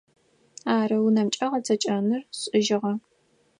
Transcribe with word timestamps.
Ары, 0.77 0.97
унэмкӏэ 1.05 1.45
гъэцэкӏэныр 1.51 2.23
сшӏыжьыгъэ. 2.39 2.93